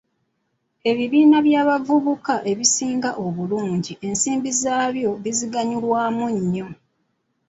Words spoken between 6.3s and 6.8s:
nnyo.